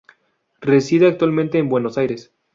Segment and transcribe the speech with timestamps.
[0.61, 2.33] Reside actualmente en Buenos Aires.